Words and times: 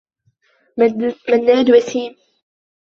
منّاد 1.29 1.69
وسيم. 1.71 2.15